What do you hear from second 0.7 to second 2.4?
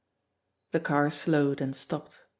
The car slowed, and stopped.